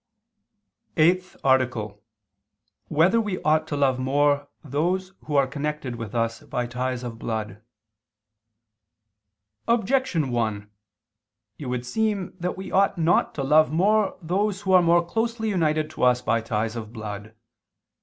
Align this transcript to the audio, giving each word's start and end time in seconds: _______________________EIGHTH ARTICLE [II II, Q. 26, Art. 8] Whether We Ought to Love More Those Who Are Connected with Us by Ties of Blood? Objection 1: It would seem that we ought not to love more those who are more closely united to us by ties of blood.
_______________________EIGHTH 0.99 1.35
ARTICLE 1.43 1.81
[II 1.83 1.93
II, 1.93 1.93
Q. 1.93 1.99
26, 2.87 2.97
Art. 2.97 2.97
8] 2.97 2.97
Whether 2.97 3.21
We 3.21 3.41
Ought 3.43 3.67
to 3.67 3.77
Love 3.77 3.99
More 3.99 4.47
Those 4.63 5.13
Who 5.25 5.35
Are 5.35 5.45
Connected 5.45 5.95
with 5.95 6.15
Us 6.15 6.39
by 6.41 6.65
Ties 6.65 7.03
of 7.03 7.19
Blood? 7.19 7.61
Objection 9.67 10.31
1: 10.31 10.71
It 11.59 11.67
would 11.67 11.85
seem 11.85 12.33
that 12.39 12.57
we 12.57 12.71
ought 12.71 12.97
not 12.97 13.35
to 13.35 13.43
love 13.43 13.71
more 13.71 14.17
those 14.23 14.61
who 14.61 14.71
are 14.73 14.81
more 14.81 15.05
closely 15.05 15.49
united 15.49 15.91
to 15.91 16.03
us 16.05 16.23
by 16.23 16.41
ties 16.41 16.75
of 16.75 16.91
blood. 16.91 17.35